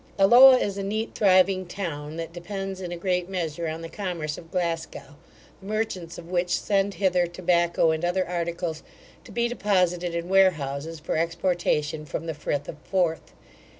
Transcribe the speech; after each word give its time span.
Alloa 0.17 0.57
is 0.57 0.79
a 0.79 0.83
neat 0.83 1.13
thriving 1.13 1.67
town, 1.67 2.15
that 2.15 2.33
depends 2.33 2.81
in 2.81 2.91
a 2.91 2.97
great 2.97 3.29
measure 3.29 3.67
on 3.67 3.81
the 3.81 3.87
commerce 3.87 4.35
of 4.35 4.49
Glasgow, 4.49 5.15
the 5.61 5.65
merchants 5.67 6.17
of 6.17 6.31
which 6.31 6.59
send 6.59 6.95
hither 6.95 7.27
tobacco 7.27 7.91
and 7.91 8.03
other 8.03 8.27
articles, 8.27 8.81
to 9.25 9.31
be 9.31 9.47
deposited 9.47 10.15
in 10.15 10.27
warehouses 10.27 10.99
for 10.99 11.17
exportation 11.17 12.07
from 12.07 12.25
the 12.25 12.33
Frith 12.33 12.67
of 12.67 12.79
Forth. 12.79 13.33